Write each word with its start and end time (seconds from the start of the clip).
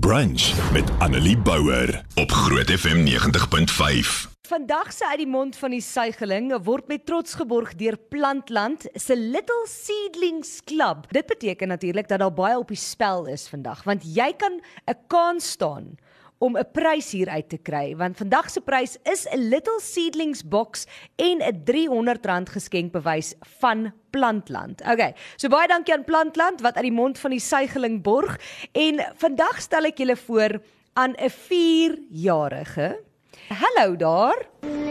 Brunch 0.00 0.72
met 0.72 0.90
Annelie 0.98 1.38
Bouwer 1.38 2.04
op 2.14 2.30
Groot 2.30 2.70
FM 2.70 3.04
90.5. 3.06 4.30
Vandag 4.48 4.92
se 4.92 5.08
uit 5.08 5.16
die 5.16 5.26
mond 5.26 5.56
van 5.56 5.70
die 5.70 5.82
suigeling 5.84 6.48
word 6.64 6.88
met 6.88 7.04
trots 7.06 7.34
geborg 7.36 7.74
deur 7.76 7.98
Plantland 8.08 8.86
se 8.94 9.16
Little 9.16 9.66
Seedlings 9.68 10.62
Club. 10.64 11.04
Dit 11.10 11.26
beteken 11.26 11.68
natuurlik 11.68 12.08
dat 12.08 12.18
daar 12.18 12.32
baie 12.32 12.56
op 12.58 12.72
die 12.72 12.80
spel 12.80 13.26
is 13.26 13.44
vandag, 13.48 13.84
want 13.84 14.00
jy 14.16 14.32
kan 14.32 14.62
'n 14.88 14.96
kans 15.06 15.50
staan 15.50 15.98
om 16.42 16.56
'n 16.58 16.70
prys 16.72 17.12
hier 17.14 17.28
uit 17.28 17.48
te 17.48 17.58
kry 17.58 17.94
want 17.96 18.16
vandag 18.16 18.50
se 18.50 18.60
prys 18.60 18.98
is 19.02 19.26
'n 19.30 19.48
Little 19.48 19.80
Seedlings 19.80 20.42
box 20.42 20.86
en 21.16 21.38
'n 21.38 21.62
R300 21.64 22.50
geskenkbewys 22.50 23.34
van 23.60 23.92
Plantland. 24.10 24.80
Okay. 24.80 25.14
So 25.36 25.48
baie 25.48 25.68
dankie 25.68 25.94
aan 25.94 26.04
Plantland 26.04 26.60
wat 26.60 26.74
uit 26.74 26.84
die 26.84 26.92
mond 26.92 27.18
van 27.18 27.30
die 27.30 27.40
suigeling 27.40 28.02
borg 28.02 28.38
en 28.72 29.00
vandag 29.16 29.60
stel 29.60 29.84
ek 29.84 29.98
julle 29.98 30.16
voor 30.16 30.60
aan 30.92 31.14
'n 31.16 31.30
4-jarige. 31.30 33.00
Hallo 33.48 33.96
daar. 33.96 34.81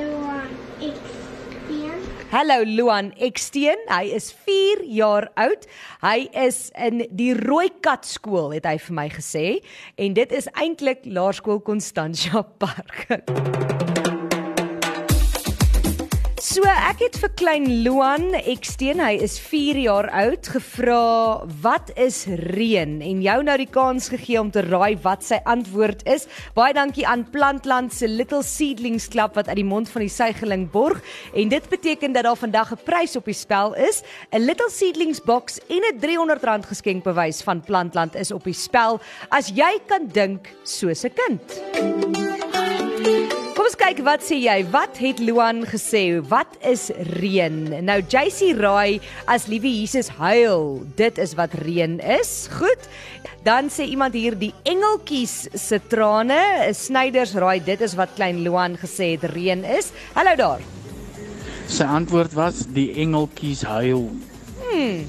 Hallo 2.31 2.63
Luan 2.63 3.11
Eksteen. 3.19 3.75
Hy 3.91 4.13
is 4.15 4.29
4 4.31 4.85
jaar 4.87 5.27
oud. 5.35 5.65
Hy 5.99 6.29
is 6.45 6.69
in 6.79 7.03
die 7.11 7.33
Rooikat 7.35 8.07
skool 8.07 8.55
het 8.55 8.63
hy 8.69 8.77
vir 8.85 8.97
my 9.01 9.07
gesê 9.11 9.45
en 9.99 10.15
dit 10.15 10.39
is 10.39 10.47
eintlik 10.55 11.03
Laerskool 11.03 11.59
Constantia 11.59 12.47
Park. 12.63 13.09
ek 16.91 16.99
het 17.05 17.17
vir 17.21 17.31
klein 17.39 17.65
Luan 17.85 18.33
Eksteen, 18.35 18.99
hy 18.99 19.13
is 19.23 19.37
4 19.39 19.77
jaar 19.79 20.09
oud, 20.11 20.47
gevra 20.51 21.45
wat 21.63 21.91
is 21.95 22.25
reën 22.27 22.97
en 23.05 23.21
jou 23.23 23.35
nou 23.47 23.55
die 23.61 23.69
kans 23.71 24.09
gegee 24.11 24.39
om 24.41 24.49
te 24.51 24.63
raai 24.65 24.97
wat 25.05 25.23
sy 25.23 25.39
antwoord 25.47 26.03
is. 26.11 26.27
Baie 26.57 26.75
dankie 26.75 27.05
aan 27.07 27.23
Plantland 27.31 27.95
se 27.95 28.09
Little 28.11 28.41
Seedlings 28.43 29.07
Club 29.13 29.39
wat 29.39 29.47
uit 29.47 29.61
die 29.61 29.67
mond 29.67 29.87
van 29.93 30.03
die 30.03 30.11
suigeling 30.11 30.67
borg 30.73 30.99
en 31.31 31.53
dit 31.53 31.69
beteken 31.71 32.17
dat 32.17 32.27
daar 32.27 32.39
vandag 32.39 32.73
'n 32.75 32.83
prys 32.83 33.15
op 33.15 33.25
die 33.25 33.39
spel 33.39 33.73
is. 33.75 34.03
'n 34.33 34.43
Little 34.43 34.69
Seedlings 34.69 35.21
box 35.23 35.59
en 35.69 35.79
'n 35.87 35.99
R300 36.01 36.65
geskenkbewys 36.67 37.41
van 37.41 37.61
Plantland 37.61 38.15
is 38.15 38.31
op 38.31 38.43
die 38.43 38.57
spel 38.57 38.99
as 39.29 39.47
jy 39.47 39.79
kan 39.87 40.07
dink 40.07 40.49
soos 40.63 41.05
'n 41.05 41.13
kind. 41.15 41.41
Kom 43.61 43.67
ons 43.69 43.77
kyk 43.77 43.99
wat 44.01 44.23
sê 44.25 44.39
jy? 44.41 44.55
Wat 44.73 44.95
het 44.97 45.19
Luan 45.21 45.59
gesê? 45.69 46.15
Wat 46.31 46.49
is 46.65 46.87
reën? 47.21 47.59
Nou 47.85 47.99
JC 48.01 48.55
raai 48.57 48.97
as 49.29 49.45
liewe 49.51 49.69
Jesus 49.69 50.07
huil, 50.17 50.79
dit 50.97 51.19
is 51.21 51.35
wat 51.37 51.53
reën 51.61 51.99
is. 52.01 52.31
Goed. 52.57 52.87
Dan 53.45 53.69
sê 53.69 53.85
iemand 53.85 54.17
hier 54.17 54.33
die 54.33 54.49
engeltjies 54.65 55.35
se 55.53 55.77
trane, 55.93 56.41
snyders 56.73 57.35
raai 57.37 57.59
dit 57.61 57.85
is 57.85 57.93
wat 58.01 58.17
klein 58.17 58.41
Luan 58.41 58.79
gesê 58.81 59.11
het 59.13 59.29
reën 59.35 59.61
is. 59.77 59.93
Hallo 60.17 60.33
daar. 60.41 60.65
Sy 61.69 61.85
antwoord 61.85 62.33
was 62.33 62.65
die 62.73 62.89
engeltjies 63.05 63.61
huil. 63.69 64.07
Uh, 64.73 65.05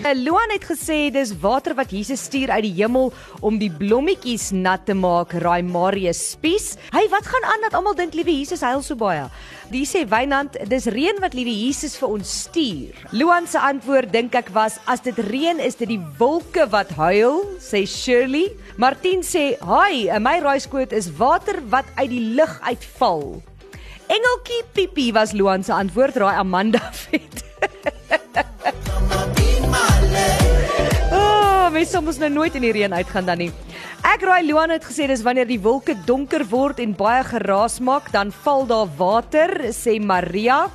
Luan 0.00 0.48
het 0.48 0.64
gesê 0.64 1.10
dis 1.12 1.34
water 1.42 1.74
wat 1.76 1.90
Jesus 1.92 2.22
stuur 2.24 2.48
uit 2.54 2.64
die 2.64 2.72
hemel 2.78 3.10
om 3.44 3.58
die 3.60 3.68
blommetjies 3.68 4.48
nat 4.56 4.86
te 4.88 4.94
maak, 4.96 5.34
raai 5.44 5.60
Marius 5.62 6.22
Spies. 6.32 6.70
Hey, 6.94 7.04
wat 7.12 7.28
gaan 7.28 7.44
aan 7.44 7.66
dat 7.66 7.76
almal 7.76 7.98
dink 7.98 8.16
liewe 8.16 8.32
Jesus 8.32 8.64
huil 8.64 8.80
so 8.82 8.96
baie? 8.96 9.26
Die 9.70 9.84
sê 9.84 10.06
Wynand, 10.08 10.56
dis 10.72 10.88
reën 10.90 11.20
wat 11.20 11.36
liewe 11.36 11.52
Jesus 11.52 11.98
vir 12.00 12.14
ons 12.16 12.32
stuur. 12.46 12.96
Luan 13.12 13.44
se 13.46 13.60
antwoord 13.60 14.08
dink 14.14 14.34
ek 14.40 14.48
was 14.56 14.80
as 14.88 15.04
dit 15.04 15.20
reën 15.28 15.60
is 15.60 15.76
dit 15.76 15.92
die 15.92 16.00
wolke 16.18 16.64
wat 16.72 16.96
huil, 16.96 17.44
sê 17.60 17.84
Shirley. 17.84 18.48
Martin 18.80 19.20
sê, 19.20 19.60
"Haai, 19.60 20.08
my 20.18 20.40
raaiskoot 20.40 20.96
is 20.96 21.12
water 21.20 21.60
wat 21.68 21.84
uit 21.96 22.10
die 22.10 22.24
lug 22.40 22.58
uitval." 22.64 23.42
Engeltjie 24.08 24.64
Piepie 24.72 25.12
was 25.12 25.32
Luan 25.32 25.62
se 25.62 25.72
antwoord, 25.72 26.16
raai 26.16 26.36
Amanda 26.40 26.80
vet. 27.04 27.39
Mens 31.80 31.94
sal 31.94 32.02
mos 32.04 32.18
nou 32.20 32.28
nooit 32.28 32.56
in 32.58 32.64
die 32.66 32.74
reën 32.76 32.92
uitgaan 32.92 33.24
dan 33.24 33.40
nie. 33.40 33.48
Ek 34.04 34.20
raai 34.26 34.44
Luan 34.44 34.72
het 34.74 34.84
gesê 34.84 35.06
dis 35.08 35.22
wanneer 35.24 35.48
die 35.48 35.60
wolke 35.64 35.94
donker 36.04 36.44
word 36.50 36.80
en 36.84 36.92
baie 36.96 37.22
geraas 37.24 37.78
maak, 37.80 38.10
dan 38.12 38.34
val 38.44 38.66
daar 38.68 38.90
water, 38.98 39.54
sê 39.72 39.96
Maria. 39.96 40.66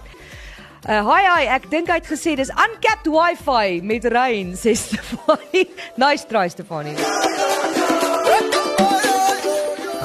Uh, 0.85 1.03
hi 1.05 1.21
hi, 1.25 1.45
ek 1.53 1.69
dink 1.69 1.91
hy 1.93 1.99
het 1.99 2.09
gesê 2.09 2.33
dis 2.39 2.49
uncapped 2.49 3.09
wifi 3.13 3.83
met 3.85 4.05
reën, 4.09 4.55
sê 4.57 4.73
Stefanie. 4.77 5.67
Nice 6.01 6.25
try 6.25 6.47
Stefanie. 6.49 6.97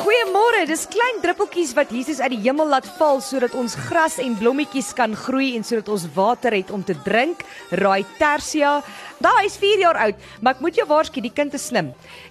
Goeiemôre, 0.00 0.64
dis 0.68 0.84
klein 0.90 1.20
druppeltjies 1.24 1.72
wat 1.76 1.92
Jesus 1.96 2.20
uit 2.20 2.32
die 2.34 2.42
hemel 2.44 2.68
laat 2.72 2.86
val 2.98 3.20
sodat 3.24 3.56
ons 3.56 3.76
gras 3.88 4.18
en 4.20 4.36
blommetjies 4.40 4.92
kan 4.96 5.16
groei 5.16 5.54
en 5.56 5.64
sodat 5.64 5.88
ons 5.92 6.08
water 6.16 6.56
het 6.56 6.72
om 6.74 6.84
te 6.84 6.96
drink. 7.06 7.44
Raai 7.72 8.04
Tersia. 8.18 8.80
Daai 9.20 9.44
is 9.44 9.58
4 9.60 9.82
jaar 9.82 9.98
oud, 10.00 10.20
maar 10.40 10.54
ek 10.56 10.62
moet 10.64 10.78
jou 10.78 10.86
waarsku, 10.88 11.20
die 11.20 11.32
kind 11.36 11.52
is 11.52 11.66
slim. 11.68 11.90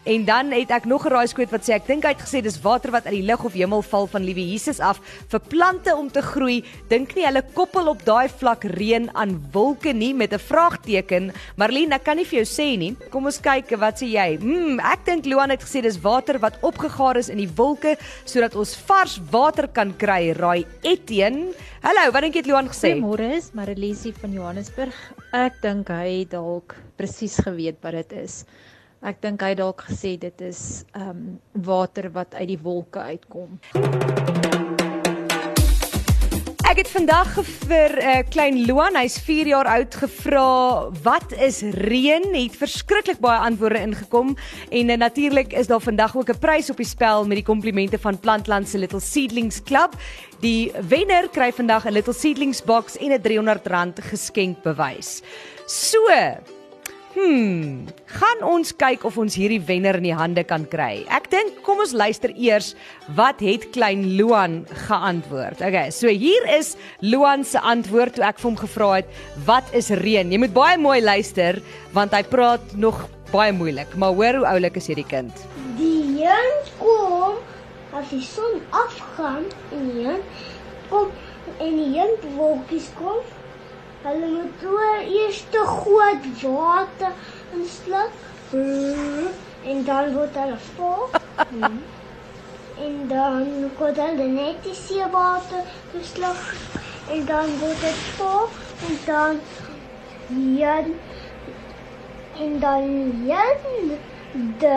En 0.10 0.24
dan 0.26 0.48
het 0.56 0.72
ek 0.74 0.88
nog 0.90 1.06
'n 1.06 1.14
raaiskoot 1.14 1.52
wat 1.54 1.62
sê 1.62 1.76
ek 1.76 1.86
dink 1.86 2.04
hy 2.04 2.14
het 2.18 2.26
gesê 2.26 2.42
dis 2.42 2.58
water 2.64 2.90
wat 2.90 3.06
uit 3.06 3.14
die 3.14 3.30
lug 3.30 3.46
of 3.46 3.54
hemel 3.54 3.84
val 3.84 4.08
van 4.08 4.24
liewe 4.26 4.42
Jesus 4.42 4.80
af 4.80 4.98
vir 5.30 5.40
plante 5.40 5.96
om 5.96 6.10
te 6.10 6.22
groei. 6.22 6.64
Dink 6.90 7.14
nie 7.16 7.26
hulle 7.26 7.44
koppel 7.54 7.90
op 7.90 8.04
daai 8.06 8.28
vlak 8.28 8.64
reën 8.64 9.10
aan 9.14 9.38
wolke 9.54 9.94
nie 9.94 10.16
met 10.16 10.34
'n 10.34 10.40
vraagteken. 10.40 11.32
Marlene, 11.58 11.94
ek 11.94 12.04
kan 12.04 12.18
nie 12.18 12.26
vir 12.26 12.44
jou 12.44 12.48
sê 12.58 12.78
nie. 12.78 12.96
Kom 13.12 13.26
ons 13.26 13.40
kyk, 13.40 13.70
wat 13.78 14.02
sê 14.02 14.10
jy? 14.10 14.40
Hmm, 14.40 14.80
ek 14.80 15.06
dink 15.06 15.26
Luan 15.26 15.52
het 15.52 15.62
gesê 15.62 15.84
dis 15.84 16.02
water 16.02 16.40
wat 16.40 16.58
opgegaar 16.62 17.18
is 17.18 17.30
in 17.30 17.38
die 17.38 17.54
wolke 17.56 17.98
sodat 18.26 18.56
ons 18.56 18.76
vars 18.76 19.20
water 19.30 19.68
kan 19.68 19.94
kry. 19.96 20.34
Raai 20.34 20.66
Etienne. 20.82 21.54
Hallo, 21.84 22.12
wat 22.12 22.22
dink 22.22 22.34
jy 22.34 22.40
het 22.40 22.48
Luan 22.48 22.68
gesê? 22.68 22.96
Goeiemôre, 22.96 23.38
is 23.38 23.52
Marilisie 23.54 24.14
van 24.14 24.34
Johannesburg. 24.34 24.96
Ek 25.32 25.62
dink 25.62 25.88
hy 25.88 26.26
dalk 26.26 26.79
presies 26.96 27.38
geweet 27.38 27.78
wat 27.82 27.92
dit 27.92 28.12
is. 28.24 28.46
Ek 29.00 29.22
dink 29.22 29.42
hy 29.42 29.54
dalk 29.56 29.86
gesê 29.88 30.18
dit 30.20 30.42
is 30.42 30.84
ehm 30.92 31.10
um, 31.10 31.40
water 31.54 32.10
wat 32.12 32.36
uit 32.36 32.48
die 32.52 32.60
wolke 32.60 33.00
uitkom. 33.00 33.60
Ek 36.70 36.84
het 36.84 36.90
vandag 36.94 37.32
vir 37.66 37.96
'n 37.98 38.04
uh, 38.06 38.24
klein 38.30 38.58
Luan, 38.68 38.94
hy's 38.94 39.18
4 39.18 39.48
jaar 39.48 39.66
oud, 39.66 39.96
gevra 39.96 40.92
wat 41.02 41.32
is 41.34 41.62
reën? 41.64 42.28
Het 42.36 42.54
verskriklik 42.60 43.18
baie 43.20 43.40
antwoorde 43.40 43.82
ingekom 43.82 44.36
en 44.70 44.90
uh, 44.90 44.98
natuurlik 44.98 45.54
is 45.54 45.68
daar 45.68 45.82
vandag 45.82 46.16
ook 46.16 46.30
'n 46.30 46.40
prys 46.40 46.70
op 46.70 46.78
die 46.78 46.86
spel 46.86 47.26
met 47.26 47.42
die 47.42 47.48
komplimente 47.48 47.98
van 47.98 48.20
Plantland 48.20 48.70
se 48.70 48.78
Little 48.78 49.00
Seedlings 49.00 49.64
Club. 49.64 49.96
Die 50.42 50.72
wenner 50.88 51.30
kry 51.30 51.52
vandag 51.52 51.86
'n 51.86 51.92
Little 51.92 52.14
Seedlings 52.14 52.62
box 52.62 52.98
en 52.98 53.12
'n 53.12 53.22
R300 53.22 54.04
geskenkbewys. 54.04 55.22
So, 55.66 56.06
Hmm, 57.20 57.84
gaan 58.16 58.44
ons 58.48 58.70
kyk 58.80 59.02
of 59.04 59.18
ons 59.20 59.34
hierdie 59.36 59.60
wenner 59.68 59.98
in 60.00 60.06
die 60.08 60.16
hande 60.16 60.44
kan 60.48 60.64
kry. 60.72 61.02
Ek 61.12 61.26
dink 61.28 61.58
kom 61.66 61.82
ons 61.84 61.92
luister 61.92 62.32
eers 62.32 62.70
wat 63.18 63.42
het 63.44 63.66
klein 63.76 64.06
Luan 64.16 64.62
geantwoord. 64.88 65.60
Okay, 65.60 65.90
so 65.92 66.08
hier 66.08 66.46
is 66.56 66.78
Luan 67.04 67.44
se 67.44 67.60
antwoord 67.60 68.16
toe 68.16 68.24
ek 68.24 68.40
vir 68.40 68.48
hom 68.48 68.60
gevra 68.62 68.90
het 69.02 69.12
wat 69.50 69.68
is 69.76 69.92
reën. 70.00 70.32
Jy 70.32 70.40
moet 70.46 70.56
baie 70.56 70.78
mooi 70.80 71.02
luister 71.04 71.60
want 71.98 72.16
hy 72.16 72.22
praat 72.30 72.64
nog 72.80 73.02
baie 73.34 73.52
moeilik, 73.52 73.92
maar 74.00 74.16
hoor 74.16 74.40
hoe 74.40 74.48
oulik 74.54 74.80
is 74.80 74.88
hierdie 74.88 75.08
kind. 75.10 75.44
Die 75.82 76.22
reën 76.22 76.72
kom 76.80 77.36
as 78.00 78.08
die 78.14 78.24
son 78.24 78.62
afgaan 78.72 79.44
en 79.76 79.92
die 79.92 80.06
reën 80.06 80.24
kom 80.88 81.12
en 81.60 81.84
die 81.84 81.92
reënwolkies 81.98 82.94
kom. 82.96 83.20
Hulle 84.04 84.28
moet 84.32 84.62
so 84.62 84.84
eers 85.20 85.44
te 85.52 85.64
groot 85.76 86.42
water 86.42 87.12
insluk 87.54 88.12
en 89.64 89.84
dan 89.86 90.14
word 90.16 90.36
hulle 90.44 90.60
vol. 90.76 91.10
en 92.86 93.08
dan 93.08 93.48
word 93.78 93.98
hulle 94.04 94.28
net 94.36 94.64
die 94.64 94.76
seewater 94.82 95.68
gesluk 95.92 96.46
en 97.16 97.26
dan 97.32 97.52
word 97.60 97.84
dit 97.84 98.02
vol 98.22 98.48
en 98.90 98.98
dan 99.06 99.44
reën 100.32 100.96
en 102.48 102.60
dan 102.66 102.92
reën 103.28 103.96
de 104.64 104.76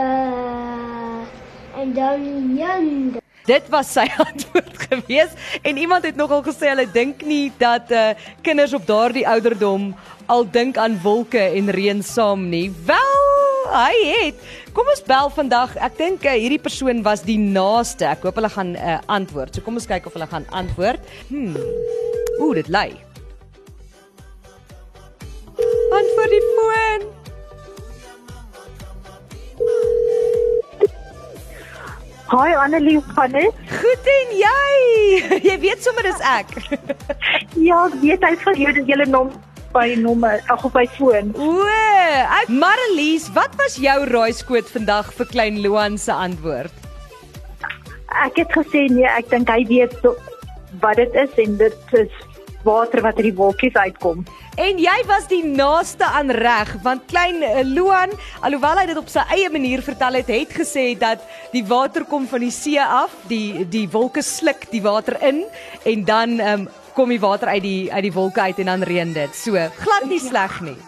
en 1.84 1.92
dan 1.92 2.30
reën 2.56 3.21
Dit 3.46 3.66
was 3.72 3.90
sy 3.90 4.06
antwoord 4.28 4.76
gewees 4.86 5.34
en 5.62 5.76
iemand 5.76 6.06
het 6.06 6.16
nogal 6.18 6.44
gesê 6.46 6.70
hulle 6.70 6.86
dink 6.90 7.24
nie 7.26 7.50
dat 7.58 7.90
uh, 7.90 8.12
kinders 8.46 8.74
op 8.76 8.86
daardie 8.86 9.26
ouderdom 9.28 9.90
al 10.30 10.46
dink 10.50 10.78
aan 10.78 10.94
wolke 11.02 11.40
en 11.42 11.70
reën 11.74 12.02
saam 12.06 12.46
nie. 12.52 12.68
Wel, 12.86 13.16
hy 13.72 13.94
het. 14.08 14.44
Kom 14.72 14.88
ons 14.88 15.02
bel 15.06 15.32
vandag. 15.34 15.74
Ek 15.82 15.98
dink 15.98 16.26
uh, 16.26 16.36
hierdie 16.38 16.62
persoon 16.62 17.02
was 17.06 17.24
die 17.26 17.38
naaste. 17.40 18.06
Ek 18.08 18.22
hoop 18.26 18.38
hulle 18.38 18.52
gaan 18.52 18.76
uh, 18.78 19.00
antwoord. 19.12 19.56
So 19.56 19.66
kom 19.66 19.80
ons 19.80 19.90
kyk 19.90 20.06
of 20.06 20.14
hulle 20.16 20.30
gaan 20.30 20.46
antwoord. 20.54 21.02
Hmm. 21.32 21.56
Ooh, 22.38 22.54
dit 22.56 22.70
lei. 22.72 22.92
Antwoord 25.92 26.32
die 26.32 26.46
foon. 26.54 27.11
Hi 32.32 32.54
Annelie, 32.56 33.00
gaan 33.12 33.32
dit? 33.36 33.56
Goed 33.68 34.06
en 34.08 34.30
jy? 34.32 34.68
Jy 35.50 35.56
weet 35.60 35.82
sommer 35.84 36.06
dis 36.08 36.22
ek. 36.24 36.54
Ja, 37.60 37.82
ek 37.84 37.98
weet 38.00 38.22
hy 38.24 38.30
van 38.40 38.56
jou 38.56 38.70
julle 38.88 39.06
naam 39.12 39.28
by 39.74 39.92
nommer, 40.00 40.40
ag 40.52 40.64
op 40.64 40.72
my 40.76 40.86
foon. 40.94 41.34
O, 41.36 41.66
ek 41.68 42.48
Marlies, 42.48 43.26
wat 43.36 43.52
was 43.60 43.76
jou 43.80 43.98
raaiskoot 44.08 44.72
vandag 44.72 45.10
vir 45.18 45.28
klein 45.28 45.60
Luan 45.60 46.00
se 46.00 46.16
antwoord? 46.16 46.72
Ek 48.24 48.40
het 48.40 48.56
gesê 48.56 48.86
nee, 48.88 49.04
ek 49.04 49.28
dink 49.28 49.52
hy 49.52 49.60
weet 49.68 49.92
wat 50.80 50.96
dit 51.02 51.20
is 51.20 51.36
en 51.44 51.60
dit 51.60 51.96
is 52.00 52.16
water 52.64 53.02
wat 53.02 53.16
uit 53.20 53.28
die 53.30 53.36
wolkies 53.38 53.74
uitkom. 53.74 54.24
En 54.60 54.78
jy 54.82 54.96
was 55.08 55.26
die 55.30 55.42
naaste 55.44 56.04
aan 56.04 56.30
reg 56.30 56.74
want 56.84 57.06
klein 57.10 57.42
eh, 57.42 57.62
Luan, 57.64 58.12
alhoewel 58.40 58.82
hy 58.82 58.86
dit 58.90 59.00
op 59.00 59.08
sy 59.08 59.24
eie 59.32 59.50
manier 59.52 59.82
vertel 59.82 60.20
het, 60.20 60.30
het 60.32 60.54
gesê 60.62 60.92
dat 60.98 61.24
die 61.54 61.64
water 61.66 62.04
kom 62.08 62.28
van 62.28 62.44
die 62.44 62.52
see 62.52 62.80
af, 62.82 63.14
die 63.30 63.64
die 63.72 63.88
wolke 63.90 64.22
sluk 64.22 64.68
die 64.70 64.82
water 64.84 65.18
in 65.22 65.44
en 65.88 66.04
dan 66.04 66.38
um, 66.40 66.68
kom 66.94 67.08
die 67.08 67.20
water 67.20 67.48
uit 67.48 67.64
die 67.64 67.92
uit 67.92 68.06
die 68.10 68.14
wolke 68.14 68.40
uit 68.40 68.58
en 68.64 68.74
dan 68.74 68.88
reën 68.88 69.12
dit. 69.12 69.36
So, 69.36 69.56
glad 69.82 70.08
nie 70.10 70.20
sleg 70.20 70.60
nie. 70.60 70.78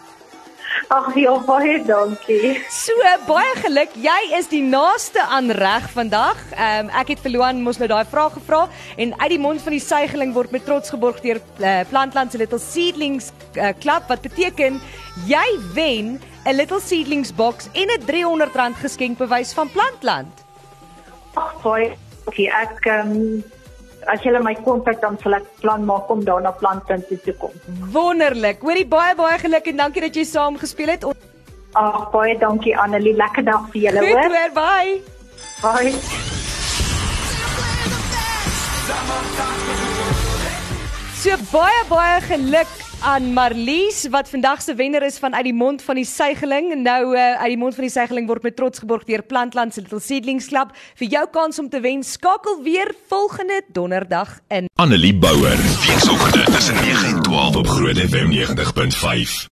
Ag 0.93 1.15
ja, 1.17 1.31
baie 1.47 1.79
dankie. 1.81 2.59
So 2.69 2.93
baie 3.25 3.53
geluk. 3.57 3.95
Jy 3.97 4.17
is 4.37 4.49
die 4.51 4.61
naaste 4.61 5.23
aan 5.33 5.49
reg 5.57 5.87
vandag. 5.95 6.37
Ehm 6.53 6.85
um, 6.85 6.91
ek 7.01 7.15
het 7.15 7.23
vir 7.23 7.33
Luan 7.33 7.63
mos 7.65 7.79
nou 7.81 7.87
daai 7.89 8.05
vraag 8.05 8.35
gevra 8.37 8.65
en 9.01 9.15
uit 9.17 9.31
die 9.33 9.41
mond 9.41 9.63
van 9.65 9.73
die 9.73 9.81
suigeling 9.81 10.35
word 10.35 10.53
met 10.53 10.65
trots 10.67 10.93
geborg 10.93 11.23
deur 11.25 11.41
uh, 11.41 11.81
Plantland 11.89 12.31
se 12.31 12.37
Little 12.37 12.61
Seedlings 12.61 13.31
uh, 13.57 13.71
Club 13.81 14.05
wat 14.11 14.21
beteken 14.21 14.77
jy 15.25 15.45
wen 15.73 16.19
'n 16.45 16.55
Little 16.55 16.81
Seedlings 16.81 17.33
box 17.33 17.69
en 17.73 17.89
'n 17.89 18.05
R300 18.05 18.77
geskenkbewys 18.85 19.53
van 19.53 19.71
Plantland. 19.73 20.45
Ag 21.33 21.61
baie 21.63 21.95
dankie. 22.25 22.49
Ek 22.51 22.85
ehm 22.85 23.11
um, 23.11 23.43
as 24.11 24.21
jy 24.23 24.31
my 24.43 24.53
kontak 24.65 25.01
dan 25.01 25.17
sal 25.23 25.33
ek 25.37 25.45
plan 25.61 25.85
maak 25.85 26.09
om 26.09 26.23
daar 26.25 26.41
na 26.41 26.51
Plantin 26.51 27.03
toe 27.09 27.17
te 27.25 27.33
kom. 27.33 27.51
Wonderlik. 27.91 28.61
Hoorie 28.61 28.85
baie 28.87 29.15
baie 29.15 29.39
geluk 29.39 29.67
en 29.67 29.77
dankie 29.77 30.01
dat 30.01 30.15
jy 30.15 30.23
saam 30.23 30.57
gespeel 30.57 30.93
het. 30.93 31.05
Ag 31.75 32.11
baie 32.11 32.37
dankie 32.39 32.77
Annelie. 32.77 33.15
Lekker 33.15 33.43
dag 33.43 33.67
vir 33.73 33.81
julle 33.87 33.99
Goed 33.99 34.13
hoor. 34.13 34.37
hoor, 34.37 34.51
bye. 34.53 35.01
Bye. 35.61 35.93
So 41.25 41.37
baie 41.51 41.83
baie 41.89 42.21
geluk 42.21 42.84
aan 43.05 43.33
Marlies 43.33 44.07
wat 44.09 44.29
vandag 44.29 44.61
se 44.61 44.73
wenner 44.75 45.03
is 45.05 45.17
van 45.17 45.35
uit 45.35 45.43
die 45.43 45.53
mond 45.53 45.81
van 45.81 45.95
die 45.95 46.05
suigeling. 46.05 46.73
Nou 46.81 47.13
uh, 47.13 47.37
uit 47.37 47.53
die 47.53 47.57
mond 47.57 47.75
van 47.75 47.85
die 47.85 47.93
suigeling 47.93 48.27
word 48.27 48.43
met 48.43 48.55
trots 48.55 48.81
geborg 48.81 49.05
deur 49.05 49.21
Plantland 49.23 49.73
se 49.73 49.81
Little 49.81 50.01
Seedlings 50.01 50.49
Club. 50.49 50.73
Vir 50.97 51.07
jou 51.13 51.25
kans 51.31 51.59
om 51.61 51.69
te 51.69 51.79
wen, 51.85 52.03
skakel 52.03 52.61
weer 52.65 52.93
volgende 53.07 53.61
donderdag 53.67 54.39
in. 54.47 54.69
Annelie 54.75 55.15
Bouwer. 55.15 55.57
Weekoggend 55.85 56.45
tussen 56.45 56.75
9 56.75 57.07
en 57.15 57.21
12 57.21 57.55
op 57.55 57.67
Groot 57.67 57.97
FM 57.97 58.31
90.5. 58.33 59.53